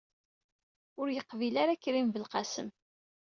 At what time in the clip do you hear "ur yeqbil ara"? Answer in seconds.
0.99-1.79